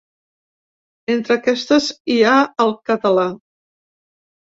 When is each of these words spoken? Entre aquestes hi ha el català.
Entre 1.17 1.37
aquestes 1.37 1.91
hi 2.15 2.19
ha 2.25 2.35
el 2.67 2.77
català. 2.91 3.31